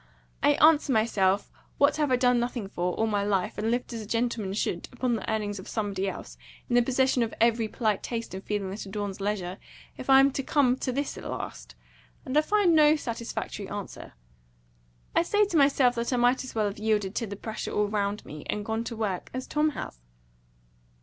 I 0.41 0.55
ask 0.55 0.89
myself, 0.89 1.51
what 1.77 1.97
have 1.97 2.11
I 2.11 2.15
done 2.15 2.39
nothing 2.39 2.67
for, 2.67 2.93
all 2.95 3.05
my 3.05 3.23
life, 3.23 3.55
and 3.59 3.69
lived 3.69 3.93
as 3.93 4.01
a 4.01 4.07
gentleman 4.07 4.53
should, 4.55 4.89
upon 4.91 5.13
the 5.13 5.31
earnings 5.31 5.59
of 5.59 5.67
somebody 5.67 6.09
else, 6.09 6.39
in 6.67 6.73
the 6.75 6.81
possession 6.81 7.21
of 7.21 7.35
every 7.39 7.67
polite 7.67 8.01
taste 8.01 8.33
and 8.33 8.43
feeling 8.43 8.71
that 8.71 8.83
adorns 8.87 9.21
leisure, 9.21 9.59
if 9.97 10.09
I'm 10.09 10.31
to 10.31 10.41
come 10.41 10.75
to 10.77 10.91
this 10.91 11.19
at 11.19 11.23
last? 11.29 11.75
And 12.25 12.35
I 12.35 12.41
find 12.41 12.73
no 12.75 12.95
satisfactory 12.95 13.69
answer. 13.69 14.13
I 15.15 15.21
say 15.21 15.45
to 15.45 15.55
myself 15.57 15.93
that 15.93 16.11
I 16.11 16.17
might 16.17 16.43
as 16.43 16.55
well 16.55 16.65
have 16.65 16.79
yielded 16.79 17.13
to 17.13 17.27
the 17.27 17.35
pressure 17.35 17.69
all 17.71 17.85
round 17.87 18.25
me, 18.25 18.43
and 18.49 18.65
gone 18.65 18.83
to 18.85 18.95
work, 18.95 19.29
as 19.35 19.45
Tom 19.45 19.69
has." 19.69 19.99